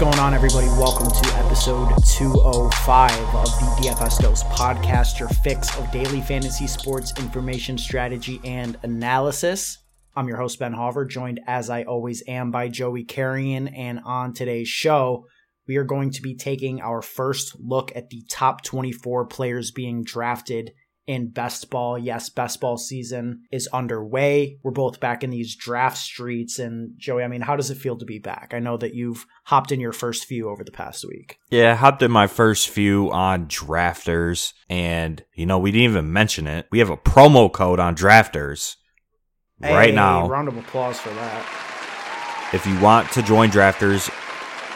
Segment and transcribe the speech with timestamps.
[0.00, 0.66] going on, everybody?
[0.66, 7.12] Welcome to episode 205 of the DFS Dose podcast, your fix of daily fantasy sports
[7.18, 9.76] information, strategy, and analysis.
[10.16, 13.68] I'm your host, Ben Hauver, joined as I always am by Joey Carrion.
[13.68, 15.26] And on today's show,
[15.68, 20.02] we are going to be taking our first look at the top 24 players being
[20.02, 20.72] drafted
[21.10, 21.98] in best ball.
[21.98, 24.60] Yes, best ball season is underway.
[24.62, 26.60] We're both back in these draft streets.
[26.60, 28.52] And Joey, I mean, how does it feel to be back?
[28.54, 31.40] I know that you've hopped in your first few over the past week.
[31.50, 34.52] Yeah, I hopped in my first few on drafters.
[34.68, 36.68] And, you know, we didn't even mention it.
[36.70, 38.76] We have a promo code on drafters
[39.60, 40.28] hey, right now.
[40.28, 42.50] Round of applause for that.
[42.52, 44.08] If you want to join drafters,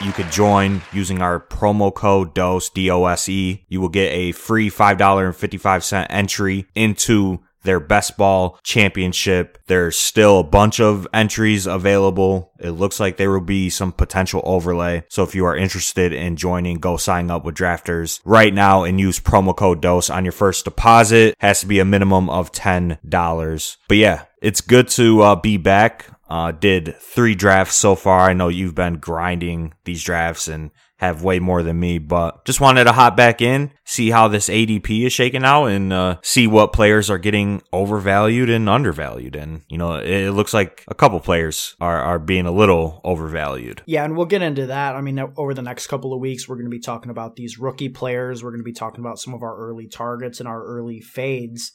[0.02, 3.64] you could join using our promo code DOSE, D-O-S-E.
[3.68, 9.58] You will get a free $5.55 entry into their best ball championship.
[9.66, 12.52] There's still a bunch of entries available.
[12.60, 15.04] It looks like there will be some potential overlay.
[15.08, 19.00] So if you are interested in joining, go sign up with drafters right now and
[19.00, 21.34] use promo code DOSE on your first deposit.
[21.38, 23.76] Has to be a minimum of $10.
[23.88, 26.06] But yeah, it's good to uh, be back.
[26.28, 28.28] Uh, did three drafts so far.
[28.28, 32.60] I know you've been grinding these drafts and have way more than me, but just
[32.60, 36.46] wanted to hop back in, see how this ADP is shaking out, and uh, see
[36.46, 39.36] what players are getting overvalued and undervalued.
[39.36, 43.82] And you know, it looks like a couple players are are being a little overvalued.
[43.86, 44.94] Yeah, and we'll get into that.
[44.94, 47.58] I mean, over the next couple of weeks, we're going to be talking about these
[47.58, 48.42] rookie players.
[48.42, 51.72] We're going to be talking about some of our early targets and our early fades.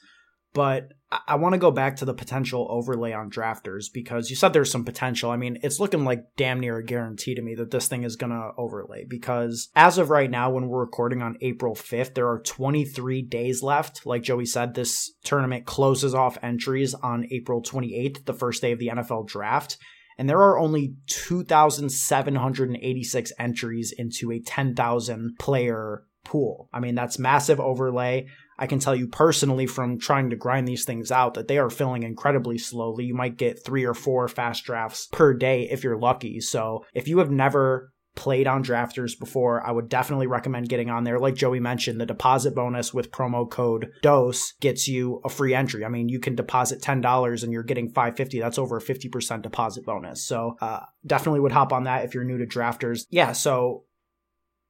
[0.53, 0.93] But
[1.27, 4.71] I want to go back to the potential overlay on drafters because you said there's
[4.71, 5.31] some potential.
[5.31, 8.15] I mean, it's looking like damn near a guarantee to me that this thing is
[8.15, 12.29] going to overlay because as of right now, when we're recording on April 5th, there
[12.29, 14.05] are 23 days left.
[14.05, 18.79] Like Joey said, this tournament closes off entries on April 28th, the first day of
[18.79, 19.77] the NFL draft.
[20.19, 26.69] And there are only 2,786 entries into a 10,000 player pool.
[26.73, 28.27] I mean, that's massive overlay.
[28.59, 31.69] I can tell you personally from trying to grind these things out that they are
[31.69, 33.05] filling incredibly slowly.
[33.05, 36.41] You might get three or four fast drafts per day if you're lucky.
[36.41, 41.05] So if you have never played on drafters before, I would definitely recommend getting on
[41.05, 41.19] there.
[41.19, 45.85] Like Joey mentioned, the deposit bonus with promo code DOSE gets you a free entry.
[45.85, 48.41] I mean, you can deposit $10 and you're getting 550.
[48.41, 50.25] That's over a 50% deposit bonus.
[50.25, 53.05] So, uh, definitely would hop on that if you're new to drafters.
[53.09, 53.31] Yeah.
[53.31, 53.85] So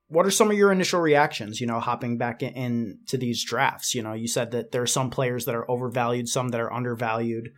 [0.10, 3.96] what are some of your initial reactions you know hopping back into in these drafts?
[3.96, 6.74] You know you said that there are some players that are overvalued some that are
[6.74, 7.52] undervalued.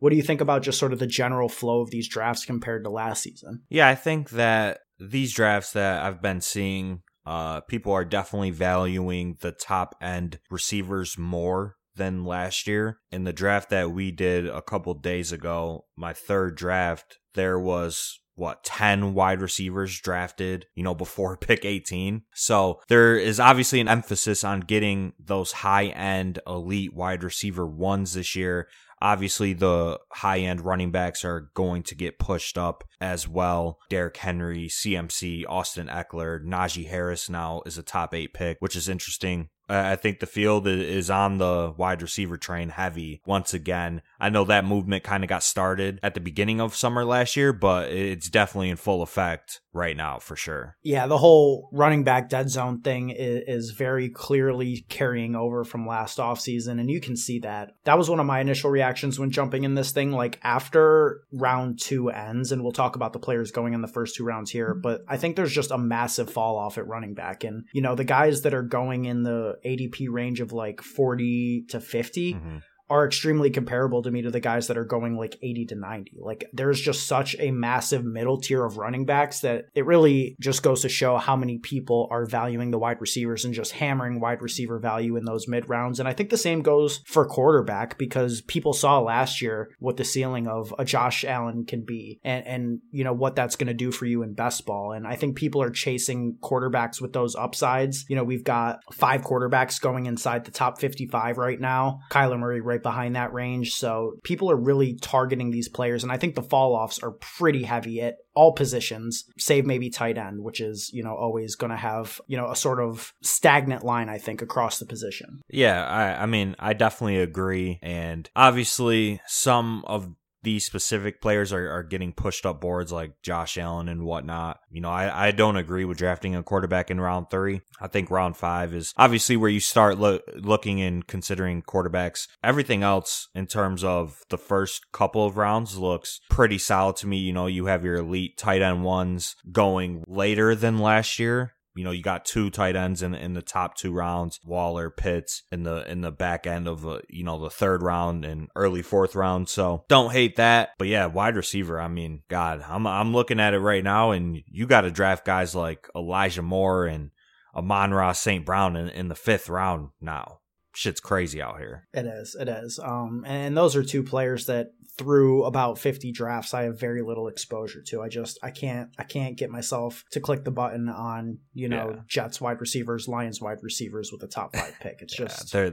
[0.00, 2.84] What do you think about just sort of the general flow of these drafts compared
[2.84, 3.62] to last season?
[3.68, 9.36] Yeah i think that these drafts that i've been seeing uh, people are definitely valuing
[9.42, 13.00] the top end receivers more than last year.
[13.12, 18.18] In the draft that we did a couple days ago, my third draft, there was
[18.38, 22.22] what 10 wide receivers drafted, you know, before pick 18.
[22.34, 28.14] So there is obviously an emphasis on getting those high end elite wide receiver ones
[28.14, 28.68] this year.
[29.00, 33.78] Obviously, the high end running backs are going to get pushed up as well.
[33.88, 38.88] Derrick Henry, CMC, Austin Ekeler, Najee Harris now is a top eight pick, which is
[38.88, 39.50] interesting.
[39.68, 44.02] I think the field is on the wide receiver train heavy once again.
[44.18, 47.52] I know that movement kind of got started at the beginning of summer last year,
[47.52, 50.76] but it's definitely in full effect right now for sure.
[50.82, 55.86] Yeah, the whole running back dead zone thing is, is very clearly carrying over from
[55.86, 57.72] last offseason, and you can see that.
[57.84, 60.12] That was one of my initial reactions when jumping in this thing.
[60.12, 64.16] Like after round two ends, and we'll talk about the players going in the first
[64.16, 67.44] two rounds here, but I think there's just a massive fall off at running back.
[67.44, 71.66] And, you know, the guys that are going in the ADP range of like 40
[71.68, 72.34] to 50.
[72.34, 72.58] Mm-hmm
[72.90, 76.18] are extremely comparable to me to the guys that are going like 80 to 90.
[76.20, 80.62] Like there's just such a massive middle tier of running backs that it really just
[80.62, 84.42] goes to show how many people are valuing the wide receivers and just hammering wide
[84.42, 86.00] receiver value in those mid rounds.
[86.00, 90.04] And I think the same goes for quarterback because people saw last year what the
[90.04, 93.74] ceiling of a Josh Allen can be and and you know what that's going to
[93.74, 94.92] do for you in best ball.
[94.92, 98.04] And I think people are chasing quarterbacks with those upsides.
[98.08, 102.00] You know, we've got five quarterbacks going inside the top 55 right now.
[102.10, 103.74] Kyler Murray right right behind that range.
[103.74, 106.02] So people are really targeting these players.
[106.02, 110.16] And I think the fall offs are pretty heavy at all positions, save maybe tight
[110.16, 113.84] end, which is, you know, always going to have, you know, a sort of stagnant
[113.84, 115.40] line, I think, across the position.
[115.48, 115.84] Yeah.
[115.84, 117.78] I, I mean, I definitely agree.
[117.82, 120.08] And obviously, some of
[120.42, 124.60] these specific players are, are getting pushed up boards like Josh Allen and whatnot.
[124.70, 127.60] You know, I, I don't agree with drafting a quarterback in round three.
[127.80, 132.28] I think round five is obviously where you start lo- looking and considering quarterbacks.
[132.42, 137.18] Everything else in terms of the first couple of rounds looks pretty solid to me.
[137.18, 141.84] You know, you have your elite tight end ones going later than last year you
[141.84, 145.62] know, you got two tight ends in in the top two rounds, Waller, Pitts in
[145.62, 149.14] the in the back end of uh, you know the third round and early fourth
[149.14, 149.48] round.
[149.48, 151.80] So don't hate that, but yeah, wide receiver.
[151.80, 155.24] I mean, God, I'm I'm looking at it right now, and you got to draft
[155.24, 157.12] guys like Elijah Moore and
[157.54, 158.44] Amon-Ra St.
[158.44, 160.40] Brown in, in the fifth round now
[160.78, 161.88] shit's crazy out here.
[161.92, 162.36] It is.
[162.38, 162.78] It is.
[162.78, 164.68] Um, and those are two players that
[164.98, 168.02] through about 50 drafts I have very little exposure to.
[168.02, 171.92] I just I can't I can't get myself to click the button on, you know,
[171.94, 172.00] yeah.
[172.08, 174.96] Jets wide receivers, Lions wide receivers with a top 5 pick.
[175.00, 175.70] It's just yeah,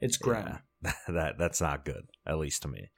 [0.00, 0.58] it's grim.
[0.84, 2.90] Yeah, that that's not good at least to me.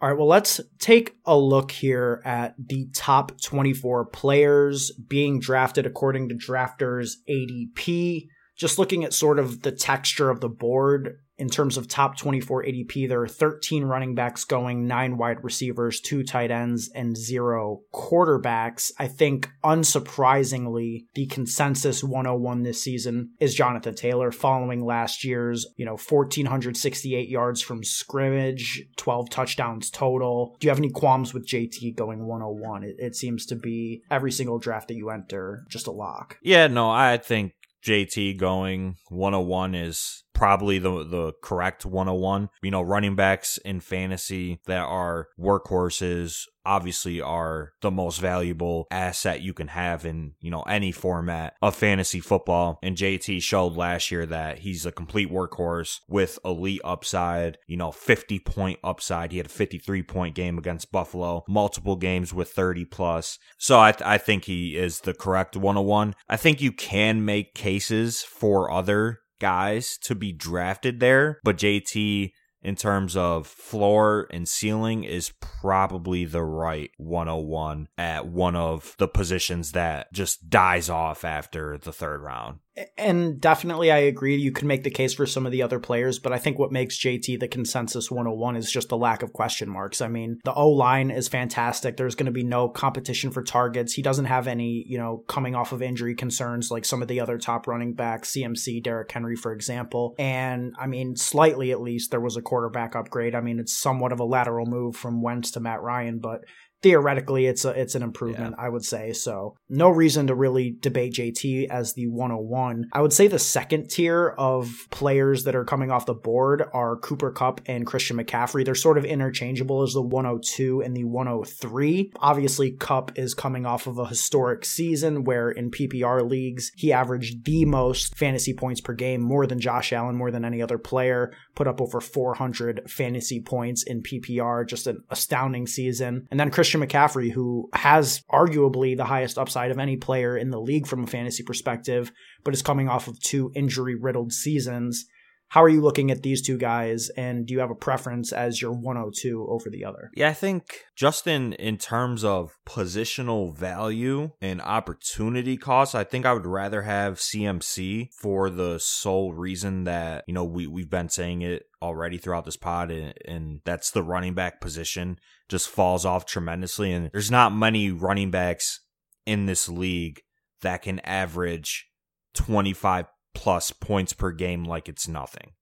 [0.00, 5.86] All right, well, let's take a look here at the top 24 players being drafted
[5.86, 11.48] according to drafters ADP just looking at sort of the texture of the board in
[11.48, 16.22] terms of top 24 ADP, there are 13 running backs going, nine wide receivers, two
[16.22, 18.90] tight ends, and zero quarterbacks.
[18.98, 25.84] I think, unsurprisingly, the consensus 101 this season is Jonathan Taylor following last year's, you
[25.84, 30.56] know, 1,468 yards from scrimmage, 12 touchdowns total.
[30.60, 32.84] Do you have any qualms with JT going 101?
[32.84, 36.38] It, it seems to be every single draft that you enter, just a lock.
[36.42, 37.52] Yeah, no, I think
[37.86, 42.50] JT going 101 is probably the the correct 101.
[42.62, 49.40] You know, running backs in fantasy that are workhorses obviously are the most valuable asset
[49.40, 52.78] you can have in, you know, any format of fantasy football.
[52.82, 57.92] And JT showed last year that he's a complete workhorse with elite upside, you know,
[57.92, 59.30] 50 point upside.
[59.30, 63.38] He had a 53 point game against Buffalo, multiple games with 30 plus.
[63.58, 66.14] So I, th- I think he is the correct 101.
[66.28, 72.32] I think you can make cases for other guys to be drafted there, but JT
[72.62, 79.06] in terms of floor and ceiling is probably the right 101 at one of the
[79.06, 82.58] positions that just dies off after the third round.
[82.98, 84.36] And definitely, I agree.
[84.36, 86.70] You can make the case for some of the other players, but I think what
[86.70, 90.02] makes JT the consensus 101 is just the lack of question marks.
[90.02, 91.96] I mean, the O line is fantastic.
[91.96, 93.94] There's going to be no competition for targets.
[93.94, 97.20] He doesn't have any, you know, coming off of injury concerns like some of the
[97.20, 100.14] other top running backs, CMC, Derrick Henry, for example.
[100.18, 103.34] And I mean, slightly at least, there was a quarterback upgrade.
[103.34, 106.44] I mean, it's somewhat of a lateral move from Wentz to Matt Ryan, but
[106.86, 108.64] theoretically it's a it's an improvement yeah.
[108.64, 109.12] i would say.
[109.12, 113.90] So no reason to really debate jt as the 101 i would say the second
[113.90, 118.64] tier of players that are coming off the board are cooper kupp and christian mccaffrey.
[118.64, 123.88] They're sort of interchangeable as the 102 and the 103 obviously kupp is coming off
[123.88, 128.94] of a historic season where in ppr leagues he averaged the most fantasy points per
[128.94, 133.40] game more than josh allen more than any other player put up over 400 fantasy
[133.40, 136.28] points in ppr just an astounding season.
[136.30, 140.50] And then christian Christian McCaffrey, who has arguably the highest upside of any player in
[140.50, 142.12] the league from a fantasy perspective,
[142.44, 145.06] but is coming off of two injury riddled seasons.
[145.48, 148.60] How are you looking at these two guys, and do you have a preference as
[148.60, 150.10] your 102 over the other?
[150.14, 156.32] Yeah, I think Justin, in terms of positional value and opportunity cost, I think I
[156.32, 161.42] would rather have CMC for the sole reason that, you know, we, we've been saying
[161.42, 165.18] it already throughout this pod, and, and that's the running back position
[165.48, 166.92] just falls off tremendously.
[166.92, 168.80] And there's not many running backs
[169.24, 170.22] in this league
[170.62, 171.88] that can average
[172.34, 173.06] 25
[173.36, 175.52] plus points per game like it's nothing.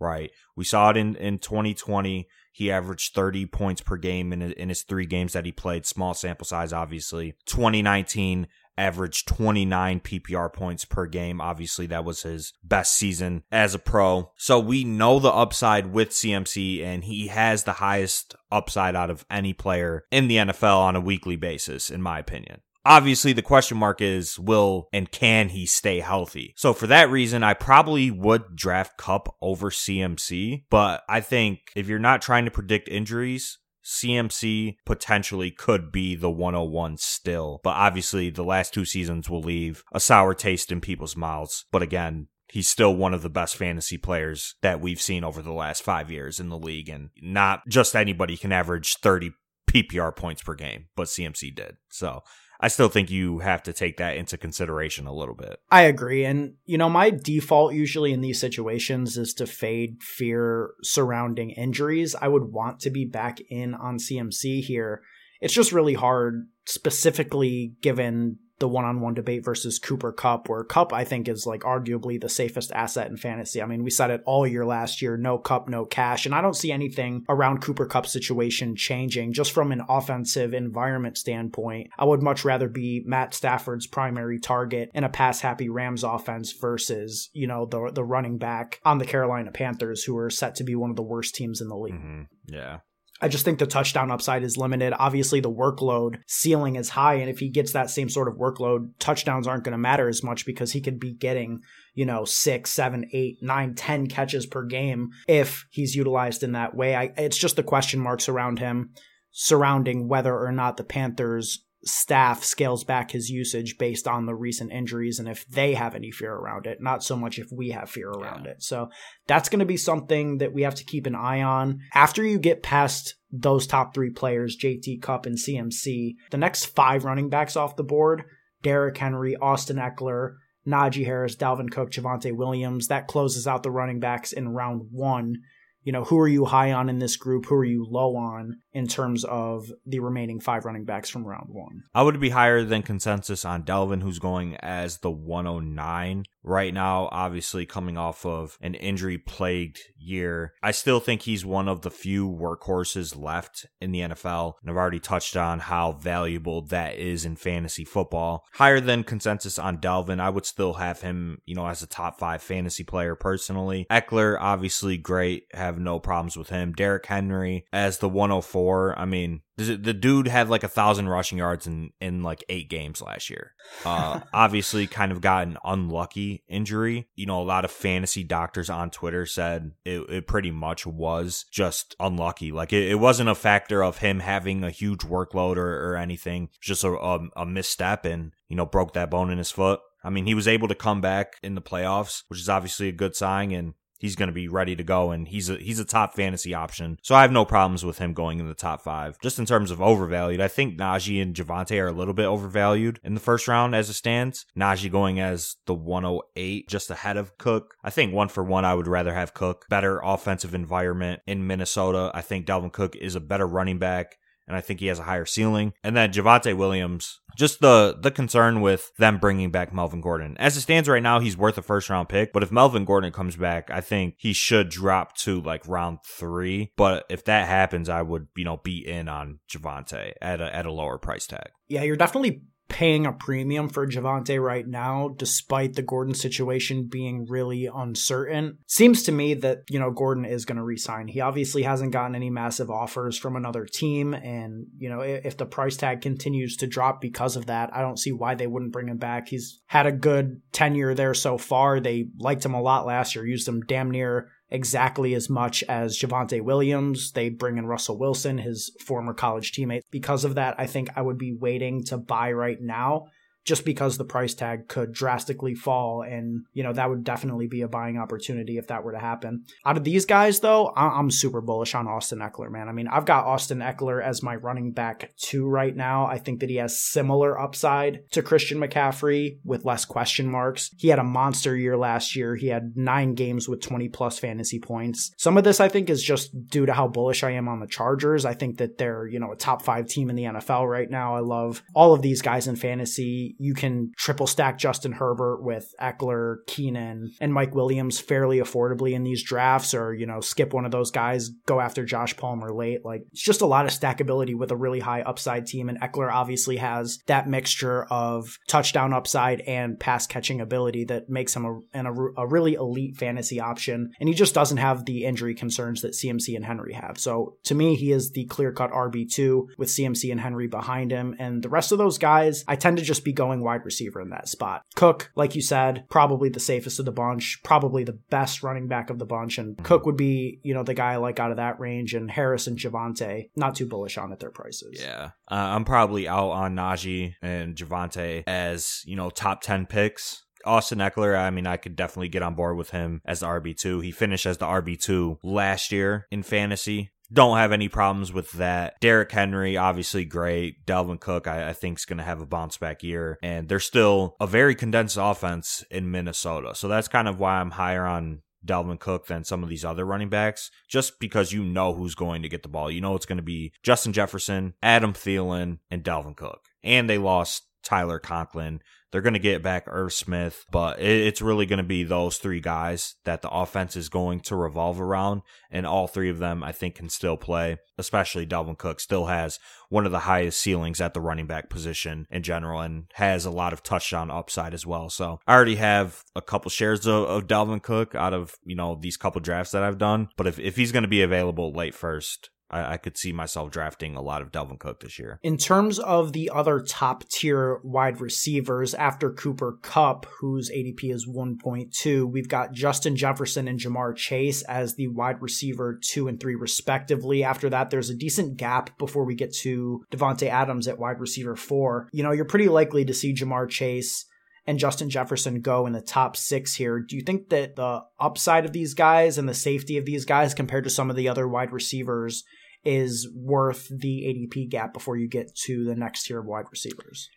[0.00, 0.30] Right.
[0.56, 2.26] We saw it in, in 2020.
[2.52, 5.84] He averaged 30 points per game in, in his three games that he played.
[5.84, 7.34] Small sample size, obviously.
[7.44, 8.48] 2019
[8.78, 11.38] averaged 29 PPR points per game.
[11.38, 14.32] Obviously, that was his best season as a pro.
[14.36, 19.26] So we know the upside with CMC, and he has the highest upside out of
[19.30, 22.62] any player in the NFL on a weekly basis, in my opinion.
[22.84, 26.54] Obviously, the question mark is will and can he stay healthy?
[26.56, 30.64] So, for that reason, I probably would draft Kupp over CMC.
[30.70, 36.30] But I think if you're not trying to predict injuries, CMC potentially could be the
[36.30, 37.60] 101 still.
[37.62, 41.66] But obviously, the last two seasons will leave a sour taste in people's mouths.
[41.70, 45.52] But again, he's still one of the best fantasy players that we've seen over the
[45.52, 46.88] last five years in the league.
[46.88, 49.32] And not just anybody can average 30
[49.70, 51.76] PPR points per game, but CMC did.
[51.90, 52.22] So
[52.60, 55.60] I still think you have to take that into consideration a little bit.
[55.70, 56.24] I agree.
[56.24, 62.14] And, you know, my default usually in these situations is to fade fear surrounding injuries.
[62.14, 65.02] I would want to be back in on CMC here.
[65.40, 71.04] It's just really hard, specifically given the one-on-one debate versus Cooper Kupp, where Kupp I
[71.04, 73.60] think is like arguably the safest asset in fantasy.
[73.60, 76.40] I mean, we said it all year last year, no Kupp, no cash, and I
[76.40, 81.88] don't see anything around Cooper Kupp's situation changing just from an offensive environment standpoint.
[81.98, 87.30] I would much rather be Matt Stafford's primary target in a pass-happy Rams offense versus,
[87.32, 90.74] you know, the the running back on the Carolina Panthers who are set to be
[90.74, 91.94] one of the worst teams in the league.
[91.94, 92.22] Mm-hmm.
[92.48, 92.78] Yeah.
[93.20, 94.94] I just think the touchdown upside is limited.
[94.98, 97.14] Obviously, the workload ceiling is high.
[97.14, 100.22] And if he gets that same sort of workload, touchdowns aren't going to matter as
[100.22, 101.60] much because he could be getting,
[101.94, 106.74] you know, six, seven, eight, nine, ten catches per game if he's utilized in that
[106.74, 106.96] way.
[106.96, 108.90] I, it's just the question marks around him
[109.32, 114.70] surrounding whether or not the Panthers staff scales back his usage based on the recent
[114.70, 117.88] injuries and if they have any fear around it, not so much if we have
[117.88, 118.52] fear around yeah.
[118.52, 118.62] it.
[118.62, 118.90] So
[119.26, 121.80] that's going to be something that we have to keep an eye on.
[121.94, 127.04] After you get past those top three players, JT Kupp and CMC, the next five
[127.04, 128.24] running backs off the board,
[128.62, 130.34] Derrick Henry, Austin Ekeler,
[130.66, 135.36] Najee Harris, Dalvin Cook, Javonte Williams, that closes out the running backs in round one
[135.82, 137.46] you know, who are you high on in this group?
[137.46, 141.48] Who are you low on in terms of the remaining five running backs from round
[141.48, 141.84] one?
[141.94, 147.08] I would be higher than consensus on Dalvin, who's going as the 109 right now,
[147.12, 150.54] obviously coming off of an injury plagued year.
[150.62, 154.54] I still think he's one of the few workhorses left in the NFL.
[154.60, 158.44] And I've already touched on how valuable that is in fantasy football.
[158.54, 160.20] Higher than consensus on Dalvin.
[160.20, 163.86] I would still have him, you know, as a top five fantasy player personally.
[163.90, 165.44] Ekeler, obviously great.
[165.52, 166.72] Have no problems with him.
[166.72, 168.98] Derrick Henry as the 104.
[168.98, 173.02] I mean, the dude had like a thousand rushing yards in in like eight games
[173.02, 173.52] last year.
[173.84, 177.08] Uh, obviously, kind of got an unlucky injury.
[177.14, 181.44] You know, a lot of fantasy doctors on Twitter said it, it pretty much was
[181.50, 182.52] just unlucky.
[182.52, 186.50] Like it, it, wasn't a factor of him having a huge workload or, or anything.
[186.60, 189.80] Just a, a, a misstep and you know broke that bone in his foot.
[190.02, 192.92] I mean, he was able to come back in the playoffs, which is obviously a
[192.92, 193.52] good sign.
[193.52, 196.54] And he's going to be ready to go and he's a he's a top fantasy
[196.54, 196.98] option.
[197.02, 199.20] So I have no problems with him going in the top 5.
[199.20, 202.98] Just in terms of overvalued, I think Najee and Javonte are a little bit overvalued
[203.04, 204.46] in the first round as it stands.
[204.58, 207.74] Najee going as the 108 just ahead of Cook.
[207.84, 209.66] I think one for one I would rather have Cook.
[209.68, 212.10] Better offensive environment in Minnesota.
[212.14, 214.16] I think Dalvin Cook is a better running back
[214.50, 215.72] and I think he has a higher ceiling.
[215.84, 220.36] And then Javonte Williams, just the the concern with them bringing back Melvin Gordon.
[220.38, 222.32] As it stands right now, he's worth a first round pick.
[222.32, 226.72] But if Melvin Gordon comes back, I think he should drop to like round three.
[226.76, 230.66] But if that happens, I would you know be in on Javonte at a at
[230.66, 231.50] a lower price tag.
[231.68, 237.26] Yeah, you're definitely paying a premium for Javonte right now, despite the Gordon situation being
[237.28, 238.58] really uncertain.
[238.66, 241.08] Seems to me that, you know, Gordon is going to resign.
[241.08, 244.14] He obviously hasn't gotten any massive offers from another team.
[244.14, 247.98] And, you know, if the price tag continues to drop because of that, I don't
[247.98, 249.28] see why they wouldn't bring him back.
[249.28, 251.80] He's had a good tenure there so far.
[251.80, 255.98] They liked him a lot last year, used him damn near exactly as much as
[255.98, 257.12] Javonte Williams.
[257.12, 259.82] They bring in Russell Wilson, his former college teammate.
[259.90, 263.06] Because of that, I think I would be waiting to buy right now
[263.44, 266.02] just because the price tag could drastically fall.
[266.02, 269.44] And you know that would definitely be a buying opportunity if that were to happen.
[269.64, 272.68] Out of these guys though i'm super bullish on austin Ekeler, man.
[272.68, 276.06] I mean i've got austin Ekeler as my running back two right now.
[276.06, 280.70] I think that he has similar upside to christian mccaffrey with less question marks.
[280.76, 282.36] He had a monster year last year.
[282.36, 285.12] He had nine games with 20 plus fantasy points.
[285.16, 287.66] Some of this i think is just due to how bullish i am on the
[287.66, 288.24] chargers.
[288.24, 291.16] I think that they're you know a top five team in the nfl right now.
[291.16, 295.74] I love all of these guys in fantasy you can triple stack Justin Herbert with
[295.80, 300.64] Ekeler, Keenan, and Mike Williams fairly affordably in these drafts, or, you know, skip one
[300.64, 302.84] of those guys, go after Josh Palmer late.
[302.84, 305.68] Like, it's just a lot of stackability with a really high upside team.
[305.68, 311.34] And Ekeler obviously has that mixture of touchdown upside and pass catching ability that makes
[311.34, 313.92] him a, an, a, a really elite fantasy option.
[314.00, 316.98] And he just doesn't have the injury concerns that CMC and Henry have.
[316.98, 321.16] So to me, he is the clear cut RB2 with CMC and Henry behind him.
[321.18, 324.08] And the rest of those guys, I tend to just be going wide receiver in
[324.08, 324.62] that spot.
[324.76, 328.88] Cook, like you said, probably the safest of the bunch, probably the best running back
[328.88, 329.36] of the bunch.
[329.36, 329.66] And mm-hmm.
[329.66, 331.92] Cook would be, you know, the guy like out of that range.
[331.92, 334.80] And Harris and Javonte, not too bullish on at their prices.
[334.82, 335.10] Yeah.
[335.30, 340.24] Uh, I'm probably out on Najee and Javonte as, you know, top 10 picks.
[340.46, 343.84] Austin Ekeler, I mean, I could definitely get on board with him as the RB2.
[343.84, 348.74] He finished as the RB2 last year in fantasy don't have any problems with that.
[348.80, 350.64] Derrick Henry, obviously great.
[350.66, 353.18] Dalvin Cook, I, I think, is going to have a bounce back year.
[353.22, 356.54] And they're still a very condensed offense in Minnesota.
[356.54, 359.84] So that's kind of why I'm higher on Dalvin Cook than some of these other
[359.84, 362.70] running backs, just because you know who's going to get the ball.
[362.70, 366.46] You know it's going to be Justin Jefferson, Adam Thielen, and Dalvin Cook.
[366.62, 368.60] And they lost Tyler Conklin.
[368.90, 372.40] They're going to get back Irv Smith, but it's really going to be those three
[372.40, 375.22] guys that the offense is going to revolve around.
[375.52, 379.38] And all three of them, I think, can still play, especially Dalvin Cook still has
[379.68, 383.30] one of the highest ceilings at the running back position in general and has a
[383.30, 384.90] lot of touchdown upside as well.
[384.90, 388.74] So I already have a couple shares of, of Dalvin Cook out of, you know,
[388.74, 390.08] these couple drafts that I've done.
[390.16, 393.50] But if, if he's going to be available late first, I, I, could see myself
[393.50, 395.18] drafting a lot of Dalvin Cook this year.
[395.22, 401.06] In terms of the other top tier wide receivers after Cooper Kupp, whose ADP is
[401.08, 406.34] 1.2, we've got Justin Jefferson and Ja'Marr Chase as the wide receiver two and three,
[406.34, 407.24] respectively.
[407.24, 411.36] After that, there's a decent gap before we get to Davante Adams at wide receiver
[411.36, 411.88] four.
[411.92, 414.06] You know, you're pretty likely to see Ja'Marr Chase
[414.46, 416.80] and Justin Jefferson go in the top six here.
[416.80, 420.34] Do you think that the upside of these guys and the safety of these guys
[420.34, 422.24] compared to some of the other wide receivers
[422.64, 427.08] is worth the ADP gap before you get to the next tier of wide receivers?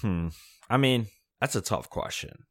[0.00, 0.28] Hmm.
[0.70, 1.06] I mean,
[1.40, 2.44] that's a tough question.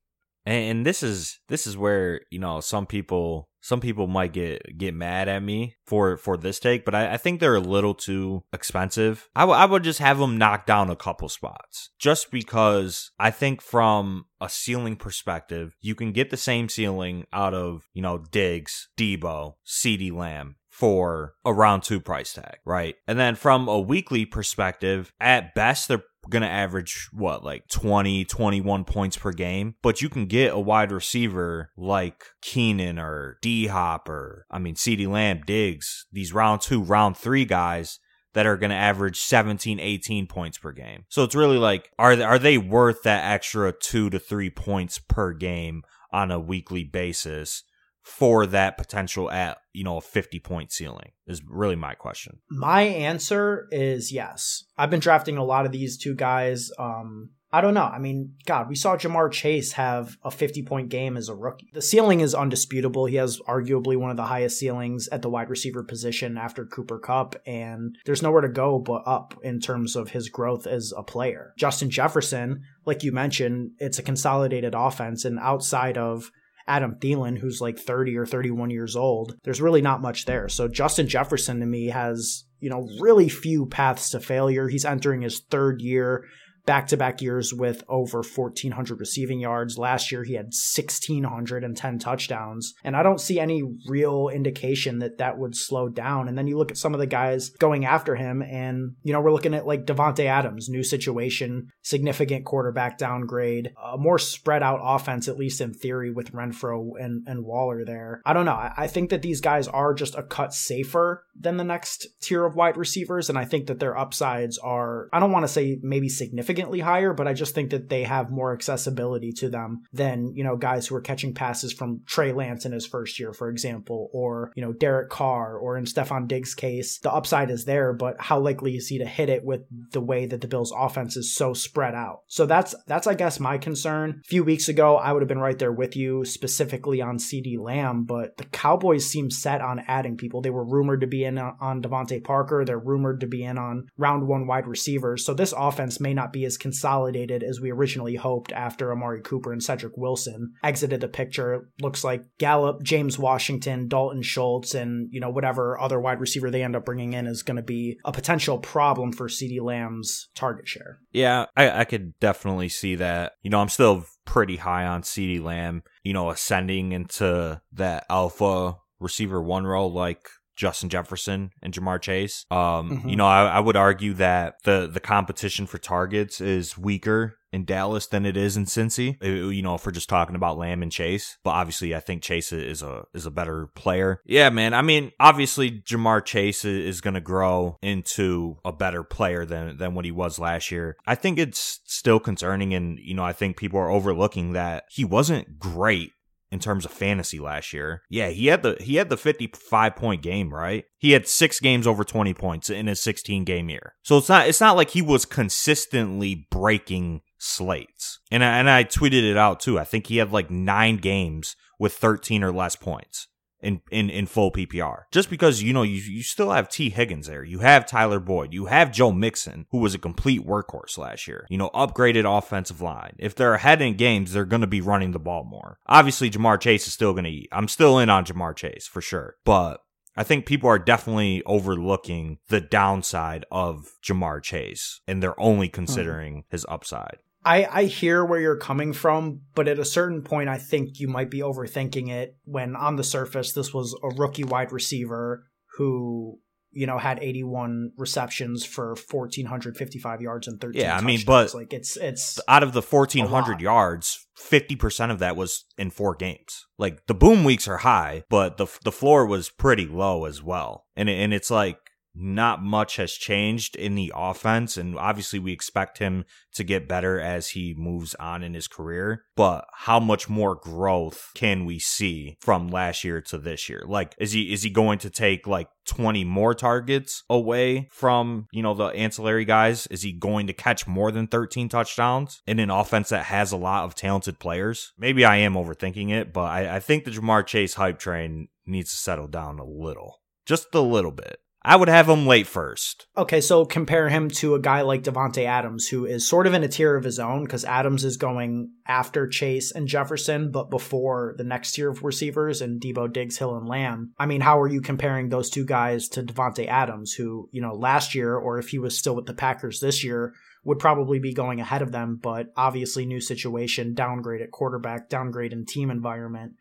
[0.46, 4.94] And this is this is where, you know, some people some people might get get
[4.94, 8.44] mad at me for for this take, but I, I think they're a little too
[8.54, 9.28] expensive.
[9.36, 13.30] I, w- I would just have them knock down a couple spots, just because I
[13.30, 18.20] think from a ceiling perspective, you can get the same ceiling out of you know
[18.20, 22.96] Diggs, Deebo, CeeDee Lamb, for a round two price tag, right?
[23.08, 28.26] And then from a weekly perspective, at best, they're going to average what, like 20,
[28.26, 29.74] 21 points per game.
[29.82, 34.76] But you can get a wide receiver like Keenan or D Hop or, I mean,
[34.76, 37.98] CeeDee Lamb, Diggs, these round two, round three guys
[38.36, 41.06] that are going to average 17, 18 points per game.
[41.10, 45.00] So it's really like, are they, are they worth that extra two to three points
[45.00, 45.82] per game
[46.12, 47.64] on a weekly basis?
[48.08, 52.82] For that potential at you know a 50 point ceiling is really my question my
[52.82, 57.74] answer is yes i've been drafting a lot of these two guys um I don't
[57.74, 57.84] know.
[57.84, 61.70] I mean, God, we saw Ja'Marr Chase have a 50 point game as a rookie.
[61.74, 63.06] The ceiling is undisputable.
[63.06, 67.00] He has arguably one of the highest ceilings at the wide receiver position after Cooper
[67.00, 71.04] Kupp, and there's nowhere to go but up in terms of his growth as a
[71.04, 71.54] player.
[71.58, 76.32] Justin Jefferson, like you mentioned, it's a consolidated offense, and outside of
[76.68, 80.50] Adam Thielen, who's like 30 or 31 years old, there's really not much there.
[80.50, 84.68] So Justin Jefferson to me has, you know, really few paths to failure.
[84.68, 86.26] He's entering his third year
[86.68, 89.78] back to back years with over 1,400 receiving yards.
[89.78, 92.74] Last year, he had 1,610 touchdowns.
[92.84, 96.28] And I don't see any real indication that that would slow down.
[96.28, 99.22] And then you look at some of the guys going after him, and, you know,
[99.22, 104.82] we're looking at like Davante Adams, new situation, significant quarterback downgrade, a more spread out
[104.84, 108.22] offense, at least in theory, with Renfrow and, and Waller there.
[108.26, 108.52] I don't know.
[108.52, 112.46] I, I think that these guys are just a cut safer than the next tier
[112.46, 113.30] of wide receivers.
[113.30, 116.80] And I think that their upsides are, I don't want to say maybe significant significantly
[116.80, 120.58] higher, but I just think that they have more accessibility to them than, you know,
[120.58, 124.52] guys who are catching passes from Trey Lance in his first year, for example, or,
[124.56, 128.40] you know, Derek Carr, or in Stefon Diggs' case, the upside is there, but how
[128.40, 131.54] likely is he to hit it with the way that the Bills' offense is so
[131.54, 132.22] spread out?
[132.28, 134.22] So that's, that's, I guess, my concern.
[134.26, 137.60] A few weeks ago, I would have been right there with you, specifically on CeeDee
[137.60, 140.42] Lamb, but the Cowboys seem set on adding people.
[140.42, 142.66] They were rumored to be in on DeVante Parker.
[142.66, 145.24] They're rumored to be in on round one wide receivers.
[145.26, 149.54] So this offense may not be as consolidated as we originally hoped after Amari Cooper
[149.54, 151.70] and Cedric Wilson exited the picture.
[151.80, 156.64] Looks like Gallup, James Washington, Dalton Schultz, and you know whatever other wide receiver they
[156.64, 160.68] end up bringing in is going to be a potential problem for CeeDee Lamb's target
[160.68, 161.00] share.
[161.12, 163.34] Yeah, I, I could definitely see that.
[163.44, 165.84] You know, I'm still pretty high on CeeDee Lamb.
[166.04, 172.46] You know, ascending into that alpha receiver one role like Justin Jefferson and Ja'Marr Chase.
[172.52, 172.58] Um,
[172.90, 173.10] mm-hmm.
[173.10, 177.64] you know, I, I, would argue that the the competition for targets is weaker in
[177.64, 179.22] Dallas than it is in Cincy.
[179.24, 182.52] You know, if we're just talking about Lamb and Chase, but obviously I think Chase
[182.52, 184.22] is a is a better player.
[184.26, 184.74] Yeah, man.
[184.74, 189.94] I mean, obviously Ja'Marr Chase is going to grow into a better player than than
[189.94, 190.98] what he was last year.
[191.06, 195.06] I think it's still concerning, and you know, I think people are overlooking that he
[195.06, 196.12] wasn't great
[196.52, 198.04] in terms of fantasy last year.
[198.10, 200.86] Yeah, he had the he had the 55 point game, right?
[200.98, 203.96] He had 6 games over 20 points in his 16 game year.
[204.04, 208.20] So it's not it's not like he was consistently breaking slates.
[208.32, 209.80] And I, and I tweeted it out too.
[209.80, 213.28] I think he had like 9 games with 13 or less points.
[213.60, 215.06] In, in, in full PPR.
[215.12, 216.92] Just because, you know, you, you still have T.
[216.92, 217.44] Higgins there.
[217.44, 218.54] You have Tyler Boyd.
[218.54, 221.48] You have Joe Mixon, who was a complete workhorse last year.
[221.50, 223.16] You know, upgraded offensive line.
[223.18, 225.80] If they're ahead in games, they're going to be running the ball more.
[225.88, 227.50] Obviously, Ja'Marr Chase is still going to eat.
[227.52, 229.38] I'm still in on Ja'Marr Chase for sure.
[229.44, 229.82] But
[230.18, 235.74] I think people are definitely overlooking the downside of Ja'Marr Chase and they're only hmm.
[235.74, 237.18] considering his upside.
[237.48, 241.08] I, I hear where you're coming from, but at a certain point, I think you
[241.08, 245.46] might be overthinking it when on the surface, this was a rookie wide receiver
[245.78, 246.40] who,
[246.72, 251.54] you know, had 81 receptions for 1,455 yards and 13 Yeah, I mean, touchdowns.
[251.54, 256.16] but- like it's, it's, Out of the 1,400 yards, 50% of that was in four
[256.16, 256.66] games.
[256.78, 260.86] Like the boom weeks are high, but the, the floor was pretty low as well.
[260.96, 261.80] And, it, and it's like,
[262.20, 267.20] not much has changed in the offense and obviously we expect him to get better
[267.20, 272.38] as he moves on in his career but how much more growth can we see
[272.42, 273.84] from last year to this year?
[273.86, 278.64] Like is he is he going to take like 20 more targets away from you
[278.64, 279.88] know the ancillary guys?
[279.88, 283.58] Is he going to catch more than 13 touchdowns in an offense that has a
[283.58, 284.92] lot of talented players?
[284.98, 288.92] Maybe i am overthinking it but i, I think the ja'marr chase hype train needs
[288.92, 293.08] to settle down a little just a little bit I would have him late first.
[293.18, 296.64] Okay, so compare him to a guy like Davante Adams, who is sort of in
[296.64, 301.36] a tier of his own because Adams is going after Chase and Jefferson, but before
[301.38, 304.14] the next tier of receivers and Deebo, Diggs, Hill, and Lamb.
[304.18, 307.74] I mean, how are you comparing those two guys to Davante Adams, who you know
[307.74, 311.34] last year, or if he was still with the Packers this year, would probably be
[311.34, 316.54] going ahead of them, but obviously new situation, downgrade at quarterback, downgrade in team environment.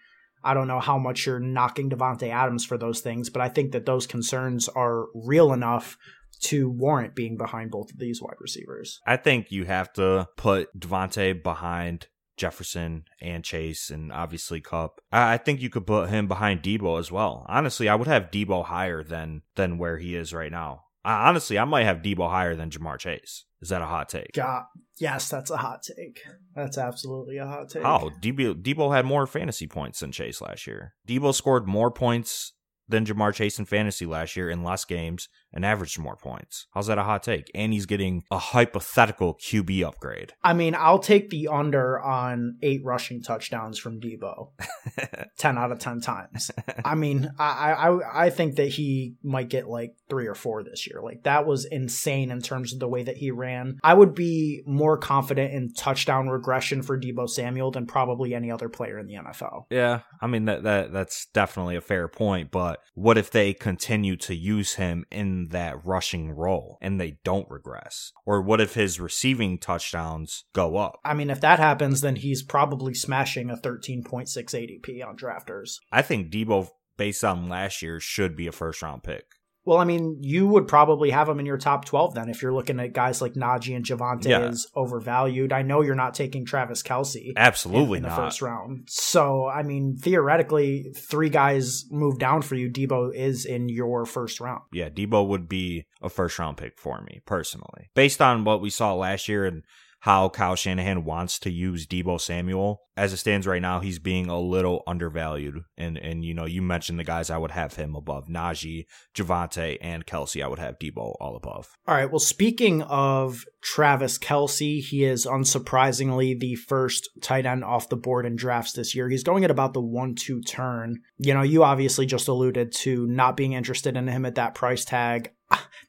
[0.47, 3.73] I don't know how much you're knocking Davante Adams for those things, but I think
[3.73, 5.99] that those concerns are real enough
[6.43, 9.01] to warrant being behind both of these wide receivers.
[9.07, 12.07] I think you have to put Davante behind
[12.37, 15.01] Jefferson and Chase and obviously Kupp.
[15.11, 17.45] I, think you could put him behind Deebo as well.
[17.49, 20.85] Honestly, I would have Deebo higher than than where he is right now.
[21.07, 23.45] I, honestly, I might have Deebo higher than Ja'Marr Chase.
[23.63, 24.33] Is that a hot take?
[24.35, 24.65] God,
[24.99, 26.21] yes, that's a hot take.
[26.57, 27.85] That's absolutely a hot take.
[27.85, 30.95] Oh, Deebo, Deebo had more fantasy points than Chase last year.
[31.09, 32.55] Deebo scored more points
[32.89, 36.67] than Ja'Marr Chase in fantasy last year in less games and averaged more points.
[36.73, 37.51] How's that a hot take?
[37.55, 40.33] And he's getting a hypothetical QB upgrade.
[40.43, 44.51] I mean, I'll take the under on eight rushing touchdowns from Deebo.
[45.39, 46.51] 10 out of 10 times.
[46.85, 50.87] I mean, I, I I think that he might get like three or four this
[50.87, 51.01] year.
[51.03, 53.79] Like that was insane in terms of the way that he ran.
[53.83, 58.69] I would be more confident in touchdown regression for Deebo Samuel than probably any other
[58.69, 59.65] player in the NFL.
[59.71, 64.17] Yeah, I mean that that that's definitely a fair point, but what if they continue
[64.17, 68.13] to use him in that rushing role and they don't regress?
[68.25, 70.99] Or what if his receiving touchdowns go up?
[71.05, 75.77] I mean, if that happens, then he's probably smashing a 13.6 ADP on drafters.
[75.93, 79.25] I think Deebo based on last year should be a first round pick.
[79.67, 82.55] Well, I mean, you would probably have him in your top 12 then if you're
[82.55, 84.43] looking at guys like Najee and Javonte Yeah.
[84.49, 85.53] as overvalued.
[85.53, 87.33] I know you're not taking Travis Kelce.
[87.37, 88.85] Absolutely in, in the first round.
[88.89, 92.71] So, I mean, theoretically, three guys move down for you.
[92.71, 94.63] Deebo is in your first round.
[94.73, 97.91] Yeah, Deebo would be a first round pick for me personally.
[97.95, 99.65] Based on what we saw last year and
[100.01, 104.29] how Kyle Shanahan wants to use Deebo Samuel, as it stands right now, he's being
[104.29, 105.61] a little undervalued.
[105.77, 109.77] And and you know, you mentioned the guys I would have him above Najee, Javonte,
[109.81, 110.43] and Kelce.
[110.43, 111.69] I would have Deebo all above.
[111.87, 112.11] All right.
[112.11, 118.25] Well, speaking of Travis Kelce, he is unsurprisingly the first tight end off the board
[118.25, 119.09] in drafts this year.
[119.09, 121.01] He's going at about the one two turn.
[121.19, 124.85] You know, you obviously just alluded to not being interested in him at that price
[124.85, 125.33] tag.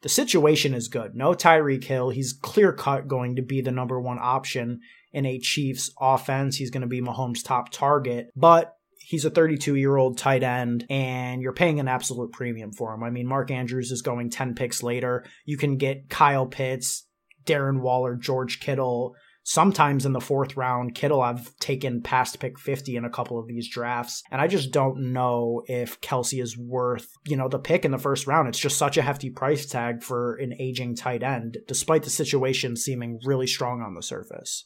[0.02, 1.16] The situation is good.
[1.16, 2.10] No Tyreek Hill.
[2.10, 4.80] He's clear cut going to be the number one option
[5.12, 6.58] in a Chiefs offense.
[6.58, 8.30] He's going to be Mahomes' top target.
[8.36, 8.74] But
[9.08, 13.04] he's a 32 year old tight end and you're paying an absolute premium for him.
[13.04, 15.26] I mean, Mark Andrews is going 10 picks later.
[15.46, 17.08] You can get Kyle Pitts,
[17.46, 19.16] Darren Waller, George Kittle.
[19.50, 23.48] Sometimes in the fourth round, Kittle I've taken past pick 50 in a couple of
[23.48, 24.22] these drafts.
[24.30, 27.98] And I just don't know if Kelce is worth, you know, the pick in the
[27.98, 28.50] first round.
[28.50, 32.76] It's just such a hefty price tag for an aging tight end, despite the situation
[32.76, 34.66] seeming really strong on the surface.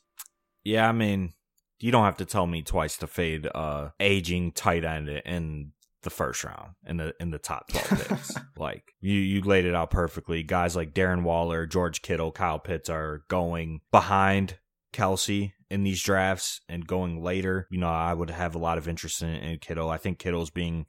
[0.63, 1.33] Yeah, I mean,
[1.79, 6.09] you don't have to tell me twice to fade uh aging tight end in the
[6.09, 8.35] first round in the in the top 12 picks.
[8.57, 10.41] like you you laid it out perfectly.
[10.41, 14.57] Guys like Darren Waller, George Kittle, Kyle Pitts are going behind
[14.93, 17.67] Kelce in these drafts and going later.
[17.71, 19.89] You know, I would have a lot of interest in, in Kittle.
[19.89, 20.85] I think Kittle's being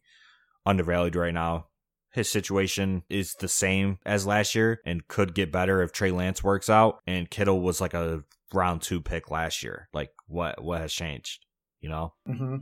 [0.66, 1.66] undervalued right now.
[2.12, 6.44] His situation is the same as last year and could get better if Trey Lance
[6.44, 6.98] works out.
[7.06, 9.88] And Kittle was like a round two pick last year.
[9.94, 11.46] Like what what has changed?
[11.80, 12.12] You know?
[12.28, 12.56] Mm-hmm.